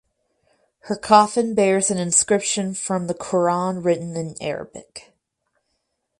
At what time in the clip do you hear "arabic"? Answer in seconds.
4.41-5.13